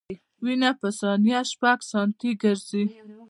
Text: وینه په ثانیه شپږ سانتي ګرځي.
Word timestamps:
وینه 0.43 0.69
په 0.79 0.87
ثانیه 0.99 1.39
شپږ 1.51 1.79
سانتي 1.91 2.31
ګرځي. 2.41 2.83